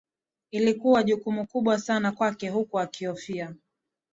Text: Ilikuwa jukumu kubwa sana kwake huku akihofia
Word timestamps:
Ilikuwa 0.51 1.03
jukumu 1.03 1.47
kubwa 1.47 1.77
sana 1.79 2.11
kwake 2.11 2.49
huku 2.49 2.79
akihofia 2.79 3.55